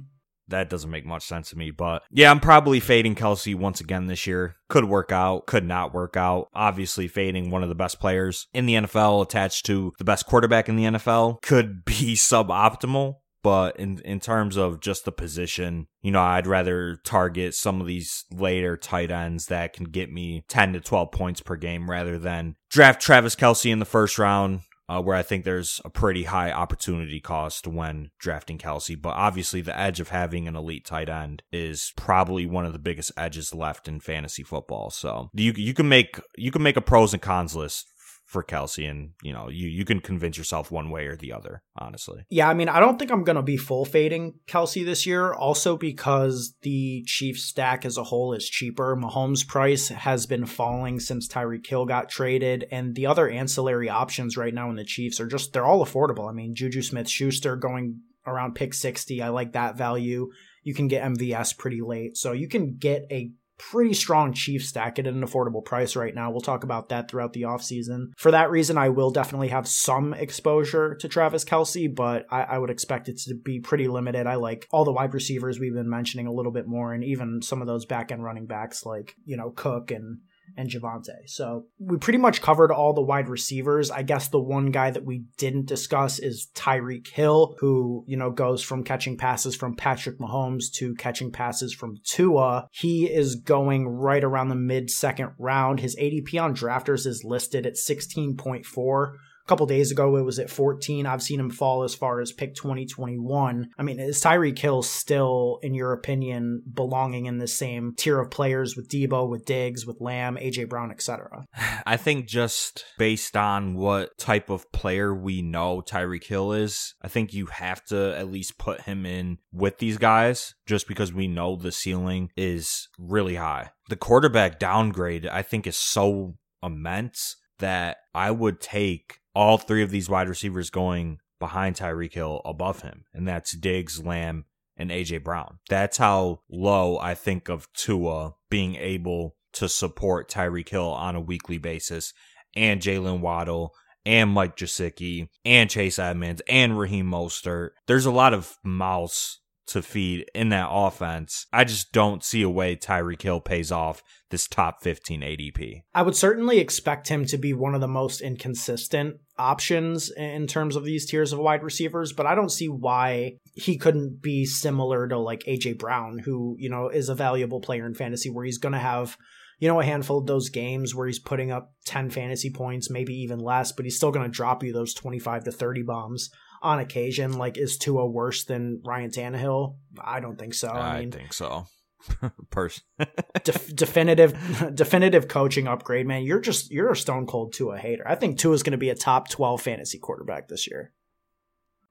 [0.51, 1.71] That doesn't make much sense to me.
[1.71, 4.57] But yeah, I'm probably fading Kelce once again this year.
[4.69, 6.49] Could work out, could not work out.
[6.55, 10.69] Obviously, fading one of the best players in the NFL attached to the best quarterback
[10.69, 13.17] in the NFL could be suboptimal.
[13.43, 17.87] But in, in terms of just the position, you know, I'd rather target some of
[17.87, 22.19] these later tight ends that can get me 10 to 12 points per game rather
[22.19, 26.25] than draft Travis Kelce in the first round uh, where I think there's a pretty
[26.25, 29.01] high opportunity cost when drafting Kelce.
[29.01, 32.79] But obviously, the edge of having an elite tight end is probably one of the
[32.81, 34.91] biggest edges left in fantasy football.
[34.91, 37.90] So you you can make you can make a pros and cons list
[38.31, 41.63] for Kelce, and you know you you can convince yourself one way or the other.
[41.77, 42.49] Honestly, yeah.
[42.49, 45.33] I mean, I don't think I'm gonna be full fading Kelce this year.
[45.33, 48.97] Also because the Chiefs stack as a whole is cheaper.
[48.97, 54.37] Mahomes' price has been falling since Tyreek Hill got traded, and the other ancillary options
[54.37, 56.31] right now in the Chiefs are just they're all affordable.
[56.31, 59.21] I mean, Juju Smith Schuster going around pick 60.
[59.23, 60.31] I like that value.
[60.63, 62.17] You can get MVS pretty late.
[62.17, 63.33] So you can get a
[63.71, 66.31] pretty strong Chief stack at an affordable price right now.
[66.31, 68.13] We'll talk about that throughout the offseason.
[68.17, 72.59] For that reason, I will definitely have some exposure to Travis Kelsey, but I, I,
[72.59, 74.27] would expect it to be pretty limited.
[74.27, 77.43] I like all the wide receivers we've been mentioning a little bit more, and even
[77.43, 80.19] some of those back end running backs like, you know, Cook and
[80.57, 81.27] and Javonte.
[81.27, 83.91] So we pretty much covered all the wide receivers.
[83.91, 88.31] I guess the one guy that we didn't discuss is Tyreek Hill, who, you know,
[88.31, 92.69] goes from catching passes from Patrick Mahomes to catching passes from Tua.
[92.73, 95.81] He is going right around the mid second round.
[95.81, 99.13] His ADP on drafters is listed at 16.4
[99.51, 102.55] couple days ago it was at 14 i've seen him fall as far as pick
[102.55, 108.21] 2021 i mean is tyreek hill still in your opinion belonging in the same tier
[108.21, 111.45] of players with deebo with diggs with lamb aj brown etc
[111.85, 117.09] i think just based on what type of player we know tyreek hill is i
[117.09, 121.27] think you have to at least put him in with these guys just because we
[121.27, 123.71] know the ceiling is really high.
[123.89, 129.91] The quarterback downgrade i think is so immense that I would take all three of
[129.91, 134.45] these wide receivers going behind Tyreek Hill above him, and that's Diggs, Lamb,
[134.77, 135.59] and AJ Brown.
[135.69, 141.21] That's how low I think of Tua being able to support Tyreek Hill on a
[141.21, 142.13] weekly basis,
[142.55, 143.75] and Jaylen Waddle,
[144.07, 147.71] and Mike Gesicki, and Chase Edmonds, and Raheem Mostert.
[147.87, 149.40] There's a lot of mouths
[149.71, 151.47] to feed in that offense.
[151.53, 155.83] I just don't see a way Tyreek Hill pays off this top 15 ADP.
[155.95, 160.77] I would certainly expect him to be one of the most inconsistent options in terms
[160.77, 165.09] of these tiers of wide receivers, but I don't see why he couldn't be similar
[165.09, 168.59] to like AJ Brown, who, you know, is a valuable player in fantasy where he's
[168.59, 169.17] going to have
[169.61, 173.13] you know, a handful of those games where he's putting up 10 fantasy points, maybe
[173.15, 176.31] even less, but he's still going to drop you those 25 to 30 bombs
[176.63, 177.35] on occasion.
[177.35, 179.77] Like, is Tua worse than Ryan Tannehill?
[180.01, 180.69] I don't think so.
[180.69, 181.67] I, I mean, think so.
[182.51, 182.83] Person,
[183.45, 184.35] def- definitive,
[184.75, 186.23] definitive coaching upgrade, man.
[186.23, 188.07] You're just you're a stone cold Tua hater.
[188.07, 190.93] I think Tua is going to be a top twelve fantasy quarterback this year.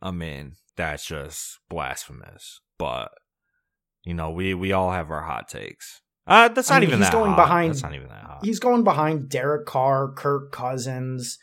[0.02, 2.62] I mean, that's just blasphemous.
[2.80, 3.12] But
[4.04, 6.02] you know, we we all have our hot takes.
[6.26, 7.38] Uh, that's not I mean, even he's that going hot.
[7.38, 7.74] behind.
[7.74, 8.40] That's not even that hot.
[8.44, 11.38] He's going behind Derek Carr, Kirk Cousins,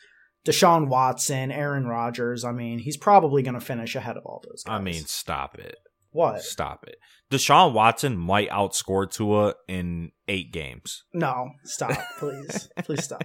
[0.46, 2.44] Deshaun Watson, Aaron Rodgers.
[2.44, 4.78] I mean, he's probably going to finish ahead of all those guys.
[4.78, 5.76] I mean, stop it.
[6.12, 6.42] What?
[6.42, 6.96] Stop it.
[7.30, 11.04] Deshaun Watson might outscore Tua in eight games.
[11.12, 12.68] No, stop, please.
[12.84, 13.22] please stop.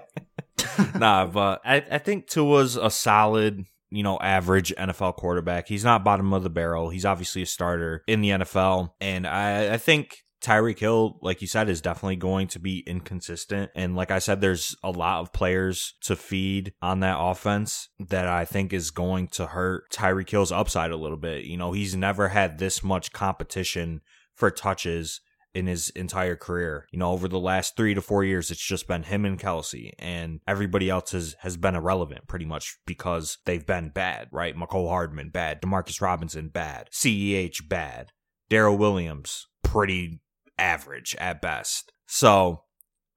[0.95, 5.67] nah, but I, I think Tua's a solid, you know, average NFL quarterback.
[5.67, 6.89] He's not bottom of the barrel.
[6.89, 8.89] He's obviously a starter in the NFL.
[8.99, 13.71] And I, I think Tyreek Hill, like you said, is definitely going to be inconsistent.
[13.75, 18.27] And like I said, there's a lot of players to feed on that offense that
[18.27, 21.45] I think is going to hurt Tyreek Hill's upside a little bit.
[21.45, 24.01] You know, he's never had this much competition
[24.33, 25.21] for touches
[25.53, 26.87] in his entire career.
[26.91, 29.91] You know, over the last three to four years, it's just been him and Kelce,
[29.99, 34.55] and everybody else has, has been irrelevant pretty much because they've been bad, right?
[34.55, 35.61] Mecole Hardman, bad.
[35.61, 36.89] Demarcus Robinson, bad.
[36.91, 38.11] CEH, bad.
[38.49, 40.19] Darrel Williams, pretty
[40.57, 41.91] average at best.
[42.07, 42.63] So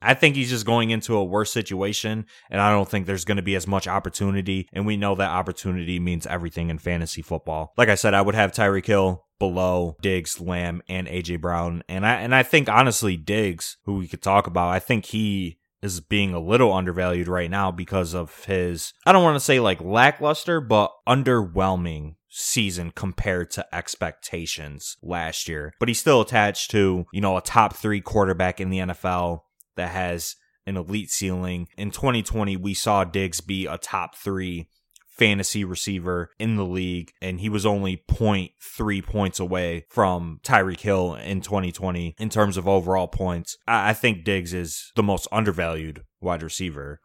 [0.04, 3.38] I think he's just going into a worse situation, and I don't think there's going
[3.38, 4.68] to be as much opportunity.
[4.72, 7.72] And we know that opportunity means everything in fantasy football.
[7.78, 12.06] Like I said, I would have Tyreek Hill below Diggs, Lamb, and AJ Brown, and
[12.06, 16.00] I and I think honestly Diggs, who we could talk about, I think he is
[16.00, 19.80] being a little undervalued right now because of his I don't want to say like
[19.80, 25.72] lackluster, but underwhelming season compared to expectations last year.
[25.78, 29.40] But he's still attached to, you know, a top three quarterback in the NFL
[29.76, 30.34] that has
[30.66, 31.68] an elite ceiling.
[31.76, 34.68] In 2020, we saw Diggs be a top three
[35.14, 41.14] fantasy receiver in the league, and he was only 0.3 points away from Tyreek Hill
[41.14, 43.56] in 2020 in terms of overall points.
[43.68, 47.00] I, I think Diggs is the most undervalued wide receiver.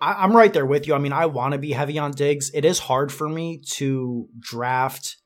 [0.00, 0.94] I, am right there with you.
[0.94, 2.50] I mean, I want to be heavy on Diggs.
[2.54, 5.16] It is hard for me to draft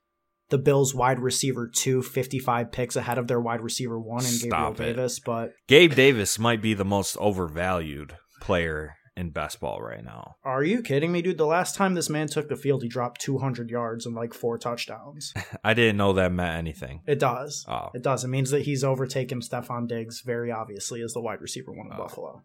[0.50, 4.74] the Bills wide receiver two 55 picks ahead of their wide receiver one and Gabriel
[4.74, 10.36] Davis, but Gabe Davis might be the most overvalued player in best ball right now.
[10.44, 11.38] Are you kidding me, dude?
[11.38, 14.58] The last time this man took the field, he dropped 200 yards and like four
[14.58, 15.32] touchdowns.
[15.64, 17.00] I didn't know that meant anything.
[17.06, 17.64] It does.
[17.68, 17.90] Oh.
[17.94, 18.24] It does.
[18.24, 21.92] It means that he's overtaken Stefon Diggs very obviously as the wide receiver one in
[21.94, 21.98] oh.
[21.98, 22.42] Buffalo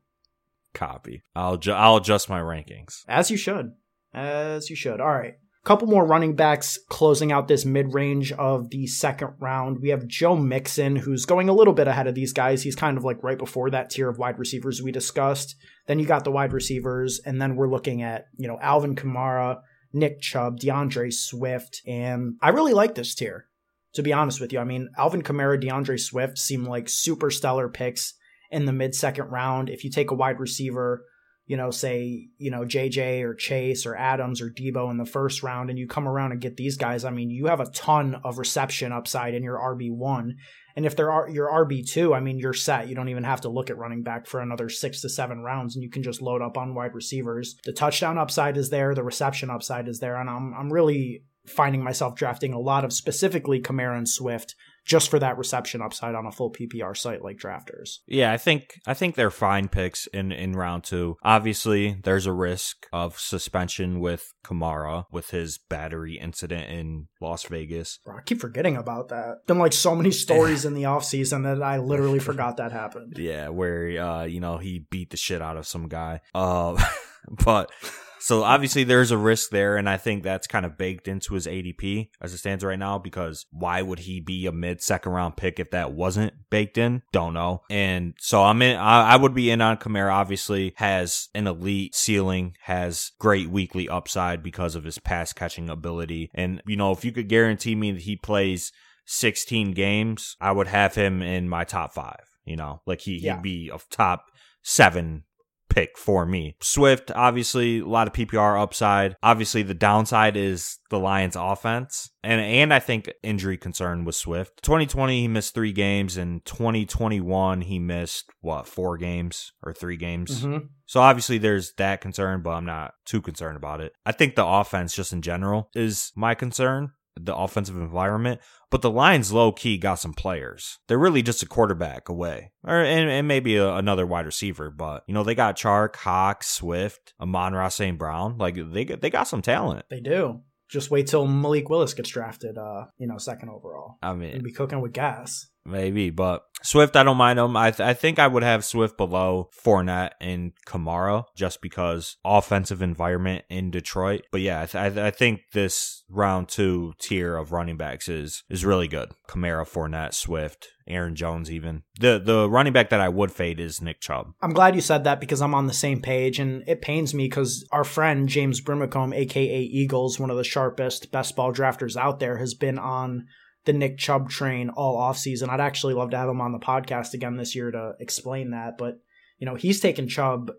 [0.77, 1.23] copy.
[1.35, 3.71] I'll ju- I'll adjust my rankings as you should,
[4.13, 5.01] as you should.
[5.01, 5.35] All right,
[5.67, 9.79] couple more running backs closing out this mid range of the second round.
[9.81, 12.63] We have Joe Mixon, who's going a little bit ahead of these guys.
[12.63, 15.57] He's kind of like right before that tier of wide receivers we discussed.
[15.87, 19.59] Then you got the wide receivers, and then we're looking at you know Alvin Kamara,
[19.91, 23.47] Nick Chubb, D'Andre Swift, and I really like this tier.
[23.95, 27.67] To be honest with you, I mean Alvin Kamara, D'Andre Swift seem like super stellar
[27.67, 28.13] picks
[28.51, 29.69] in the mid second round.
[29.69, 31.05] If you take a wide receiver,
[31.47, 35.43] you know, say, you know, JJ or Chase or Adams or Deebo in the first
[35.43, 38.15] round and you come around and get these guys, I mean, you have a ton
[38.25, 40.33] of reception upside in your RB1.
[40.75, 42.89] And if there are your RB2, I mean, you're set.
[42.89, 45.75] You don't even have to look at running back for another six to seven rounds
[45.75, 47.55] and you can just load up on wide receivers.
[47.63, 50.17] The touchdown upside is there, the reception upside is there.
[50.17, 54.53] And I'm, I'm really finding myself drafting a lot of specifically Kamara and Swift
[54.87, 57.97] just for that reception upside on a full PPR site like Drafters.
[58.07, 61.17] Yeah, I think I think they're fine picks in in round 2.
[61.23, 67.99] Obviously, there's a risk of suspension with Kamara with his battery incident in Las Vegas.
[68.05, 69.45] Bro, I keep forgetting about that.
[69.45, 73.15] Been like so many stories in the offseason that I literally forgot that happened.
[73.17, 76.21] Yeah, where uh, you know, he beat the shit out of some guy.
[76.33, 76.81] Uh,
[77.43, 77.71] but
[78.19, 81.47] so obviously there's a risk there, and I think that's kind of baked into his
[81.47, 82.97] ADP as it stands right now.
[82.97, 87.03] Because why would he be a mid second round pick if that wasn't baked in?
[87.11, 87.61] Don't know.
[87.69, 88.77] And so I'm in.
[88.77, 90.13] I, I would be in on Kamara.
[90.13, 96.29] Obviously has an elite ceiling, has great weekly upside because of his pass catching ability.
[96.33, 98.71] And you know, if you could guarantee me that he plays
[99.05, 102.23] 16 games, I would have him in my top five.
[102.45, 104.25] You know, like he, he'd be a top
[104.63, 105.23] seven
[105.69, 106.55] pick for me.
[106.61, 109.15] Swift, obviously, a lot of PPR upside.
[109.21, 112.09] Obviously, the downside is the Lions offense.
[112.23, 114.61] And and I think injury concern with Swift.
[114.63, 120.43] 2020 he missed 3 games and 2021 he missed what, 4 games or 3 games.
[120.43, 120.65] Mm-hmm.
[120.85, 123.93] So obviously there's that concern, but I'm not too concerned about it.
[124.05, 128.41] I think the offense just in general is my concern the offensive environment.
[128.69, 130.79] But the Lions low key got some players.
[130.87, 134.69] They're really just a quarterback away, or and, and maybe a, another wide receiver.
[134.69, 137.97] But you know they got Chark, Hawk, Swift, Amon-Ra, St.
[137.97, 138.37] Brown.
[138.37, 139.85] Like they they got some talent.
[139.89, 140.41] They do.
[140.69, 142.57] Just wait till Malik Willis gets drafted.
[142.57, 143.97] Uh, you know, second overall.
[144.01, 145.47] I mean, and be cooking with gas.
[145.67, 147.55] Maybe, but Swift, I don't mind him.
[147.55, 152.81] I th- I think I would have Swift below Fournette and Kamara just because offensive
[152.81, 154.23] environment in Detroit.
[154.31, 158.65] But yeah, I, th- I think this round two tier of running backs is is
[158.65, 159.11] really good.
[159.27, 163.81] Kamara, Fournette, Swift, Aaron Jones, even the the running back that I would fade is
[163.81, 164.33] Nick Chubb.
[164.41, 167.25] I'm glad you said that because I'm on the same page, and it pains me
[167.25, 172.19] because our friend James Brimacombe, aka Eagles, one of the sharpest best ball drafters out
[172.19, 173.27] there, has been on
[173.67, 175.49] the Nick Chubb train all offseason.
[175.49, 178.79] I'd actually love to have him on the podcast again this year to explain that.
[178.79, 178.99] But,
[179.37, 180.51] you know, he's taken Chubb,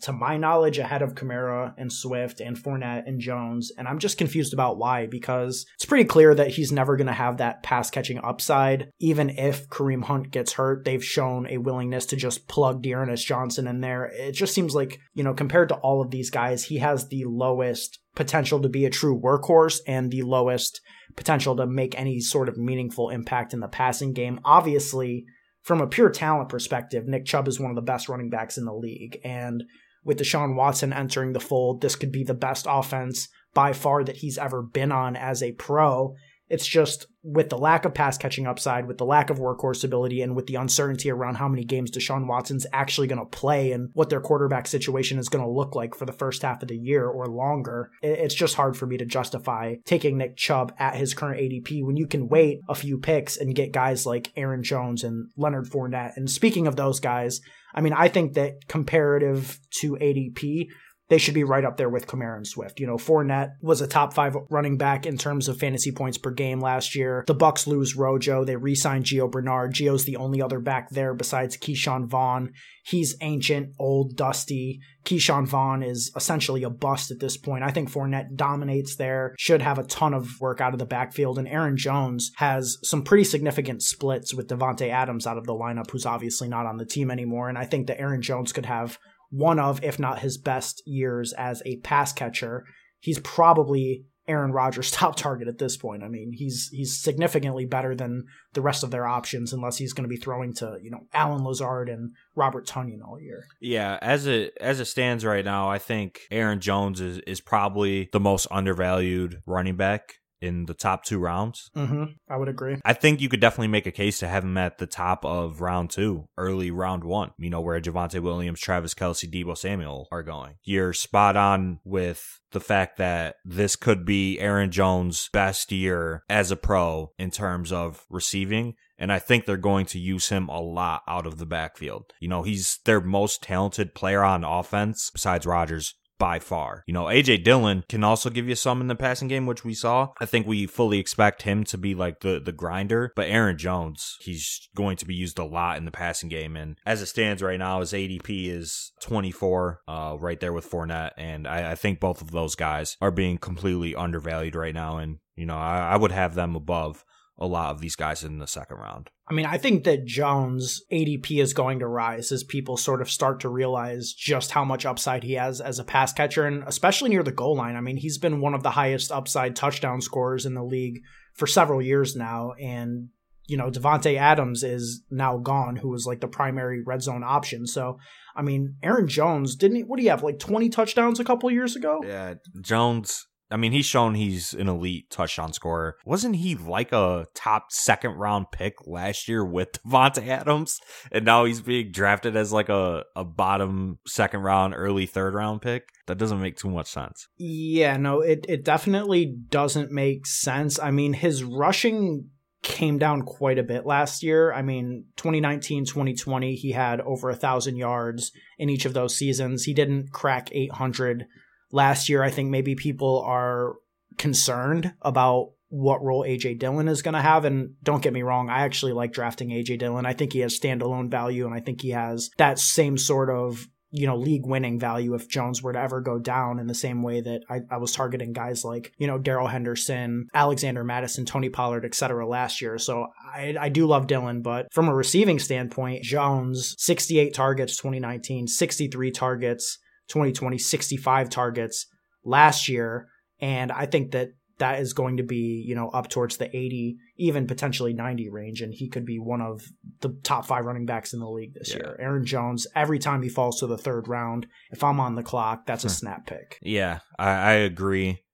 [0.00, 3.72] to my knowledge, ahead of Kamara and Swift and Fournette and Jones.
[3.76, 7.12] And I'm just confused about why, because it's pretty clear that he's never going to
[7.12, 8.90] have that pass catching upside.
[8.98, 13.66] Even if Kareem Hunt gets hurt, they've shown a willingness to just plug D'Ernest Johnson
[13.66, 14.04] in there.
[14.04, 17.24] It just seems like, you know, compared to all of these guys, he has the
[17.24, 20.80] lowest potential to be a true workhorse and the lowest
[21.16, 24.40] potential to make any sort of meaningful impact in the passing game.
[24.44, 25.24] Obviously,
[25.62, 28.64] from a pure talent perspective, Nick Chubb is one of the best running backs in
[28.64, 29.20] the league.
[29.22, 29.64] And
[30.08, 34.16] with Deshaun Watson entering the fold, this could be the best offense by far that
[34.16, 36.14] he's ever been on as a pro.
[36.50, 40.22] It's just with the lack of pass catching upside, with the lack of workhorse ability,
[40.22, 43.90] and with the uncertainty around how many games Deshaun Watson's actually going to play and
[43.92, 46.76] what their quarterback situation is going to look like for the first half of the
[46.76, 51.14] year or longer, it's just hard for me to justify taking Nick Chubb at his
[51.14, 55.04] current ADP when you can wait a few picks and get guys like Aaron Jones
[55.04, 56.16] and Leonard Fournette.
[56.16, 57.40] And speaking of those guys,
[57.74, 60.68] I mean, I think that comparative to ADP,
[61.08, 62.80] they should be right up there with Kamara and Swift.
[62.80, 66.30] You know, Fournette was a top five running back in terms of fantasy points per
[66.30, 67.24] game last year.
[67.26, 68.44] The Bucs lose Rojo.
[68.44, 69.72] They re-signed Gio Bernard.
[69.72, 72.52] Gio's the only other back there besides Ke'Shawn Vaughn.
[72.84, 74.80] He's ancient, old, dusty.
[75.04, 77.64] Ke'Shawn Vaughn is essentially a bust at this point.
[77.64, 81.38] I think Fournette dominates there, should have a ton of work out of the backfield,
[81.38, 85.90] and Aaron Jones has some pretty significant splits with Davante Adams out of the lineup,
[85.90, 87.48] who's obviously not on the team anymore.
[87.48, 88.98] And I think that Aaron Jones could have
[89.30, 92.64] one of, if not his best years as a pass catcher.
[93.00, 96.02] He's probably Aaron Rodgers' top target at this point.
[96.02, 100.04] I mean, he's he's significantly better than the rest of their options, unless he's going
[100.04, 103.44] to be throwing to you know Allen Lazard and Robert Tonyan all year.
[103.60, 108.08] Yeah, as it as it stands right now, I think Aaron Jones is is probably
[108.12, 111.70] the most undervalued running back in the top two rounds.
[111.76, 112.04] Mm-hmm.
[112.28, 112.76] I would agree.
[112.84, 115.60] I think you could definitely make a case to have him at the top of
[115.60, 120.22] round two, early round one, you know, where Javonte Williams, Travis Kelce, Deebo Samuel are
[120.22, 120.54] going.
[120.64, 126.50] You're spot on with the fact that this could be Aaron Jones' best year as
[126.50, 128.74] a pro in terms of receiving.
[128.98, 132.12] And I think they're going to use him a lot out of the backfield.
[132.20, 136.82] You know, he's their most talented player on offense besides Rodgers by far.
[136.86, 139.74] You know, AJ Dillon can also give you some in the passing game, which we
[139.74, 140.08] saw.
[140.20, 144.16] I think we fully expect him to be like the the grinder, but Aaron Jones,
[144.20, 146.56] he's going to be used a lot in the passing game.
[146.56, 151.12] And as it stands right now, his ADP is 24, uh, right there with Fournette,
[151.16, 154.98] and I, I think both of those guys are being completely undervalued right now.
[154.98, 157.04] And you know, I, I would have them above
[157.38, 159.10] a lot of these guys in the second round.
[159.28, 163.10] I mean, I think that Jones' ADP is going to rise as people sort of
[163.10, 167.10] start to realize just how much upside he has as a pass catcher, and especially
[167.10, 167.76] near the goal line.
[167.76, 171.00] I mean, he's been one of the highest upside touchdown scorers in the league
[171.34, 173.10] for several years now, and
[173.48, 177.66] you know, Davante Adams is now gone, who was like the primary red zone option.
[177.66, 177.98] So,
[178.36, 181.50] I mean, Aaron Jones didn't he, what do you have like 20 touchdowns a couple
[181.50, 182.00] years ago?
[182.04, 185.96] Yeah, Jones I mean, he's shown he's an elite touchdown scorer.
[186.04, 190.80] Wasn't he like a top second round pick last year with Davante Adams?
[191.10, 195.62] And now he's being drafted as like a, a bottom second round, early third round
[195.62, 195.88] pick?
[196.06, 197.28] That doesn't make too much sense.
[197.38, 200.78] Yeah, no, it, it definitely doesn't make sense.
[200.78, 202.30] I mean, his rushing
[202.62, 204.52] came down quite a bit last year.
[204.52, 209.64] I mean, 2019, 2020, he had over a thousand yards in each of those seasons.
[209.64, 211.26] He didn't crack 800
[211.70, 212.22] last year.
[212.22, 213.74] I think maybe people are
[214.16, 217.44] concerned about what role AJ Dillon is going to have.
[217.44, 220.06] And don't get me wrong, I actually like drafting AJ Dillon.
[220.06, 223.68] I think he has standalone value, and I think he has that same sort of
[223.90, 227.02] you know, league winning value if Jones were to ever go down in the same
[227.02, 231.48] way that I, I was targeting guys like, you know, Darrell Henderson, Alexander Mattison, Tony
[231.48, 232.28] Pollard, etc.
[232.28, 232.76] last year.
[232.78, 238.46] So I, I do love Dillon, but from a receiving standpoint, Jones, 68 targets 2019,
[238.46, 239.78] 63 targets
[240.08, 241.86] 2020 65 targets
[242.24, 243.08] last year.
[243.40, 246.96] And I think that that is going to be, you know, up towards the 80,
[247.16, 248.60] even potentially 90 range.
[248.60, 249.64] And he could be one of
[250.00, 251.76] the top five running backs in the league this yeah.
[251.76, 251.96] year.
[251.98, 255.66] Aaron Jones, every time he falls to the third round, if I'm on the clock,
[255.66, 256.58] that's a snap pick.
[256.60, 258.24] Yeah, I, I agree.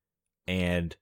[0.47, 0.97] And,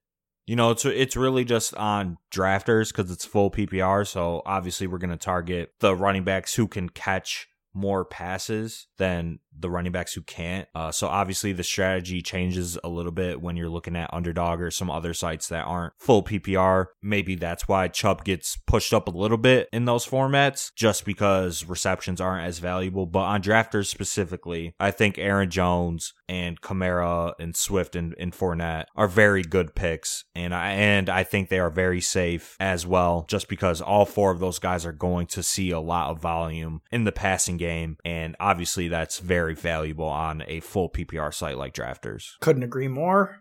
[0.46, 4.06] you know, it's, it's really just on drafters because it's full PPR.
[4.06, 9.38] So obviously we're going to target the running backs who can catch more passes than
[9.58, 10.68] the running backs who can't.
[10.74, 14.70] Uh, so obviously the strategy changes a little bit when you're looking at underdog or
[14.70, 16.86] some other sites that aren't full PPR.
[17.02, 21.64] Maybe that's why Chubb gets pushed up a little bit in those formats just because
[21.64, 23.06] receptions aren't as valuable.
[23.06, 28.86] But on drafters specifically, I think Aaron Jones and Kamara and Swift and, and Fournette
[28.96, 30.24] are very good picks.
[30.34, 34.30] And I, and I think they are very safe as well, just because all four
[34.30, 37.96] of those guys are going to see a lot of volume in the passing game.
[38.04, 42.38] And obviously that's very very valuable on a full PPR site like Drafters.
[42.40, 43.40] Couldn't agree more.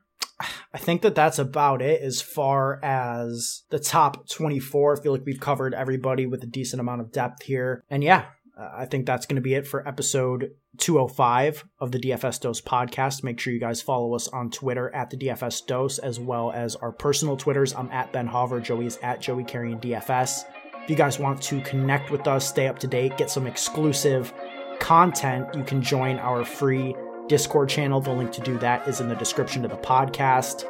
[0.74, 4.97] I think that that's about it as far as the top 24.
[4.97, 7.84] I feel like we've covered everybody with a decent amount of depth here.
[7.88, 8.26] And yeah,
[8.58, 10.49] uh, I think that's going to be it for episode
[10.80, 13.24] 205 of the DFS Dose podcast.
[13.24, 16.76] Make sure you guys follow us on Twitter at the DFS Dose as well as
[16.78, 17.76] our personal Twitters.
[17.76, 18.64] I'm at Ben Hauver.
[18.64, 20.45] Joey is at Joey Carrion DFS.
[20.84, 24.34] If you guys want to connect with us, stay up to date, get some exclusive
[24.82, 26.94] content, you can join our free
[27.28, 28.02] Discord channel.
[28.02, 30.66] The link to do that is in the description of the podcast.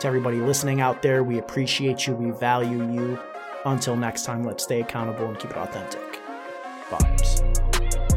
[0.00, 3.20] To everybody listening out there, we appreciate you, we value you.
[3.64, 6.20] Until next time, let's stay accountable and keep it authentic.
[6.88, 8.11] Vibes.